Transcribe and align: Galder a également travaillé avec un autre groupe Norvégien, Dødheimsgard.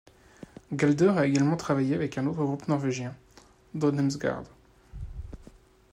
Galder 0.73 1.13
a 1.15 1.27
également 1.27 1.57
travaillé 1.57 1.93
avec 1.93 2.17
un 2.17 2.25
autre 2.25 2.43
groupe 2.43 2.67
Norvégien, 2.67 3.15
Dødheimsgard. 3.75 4.45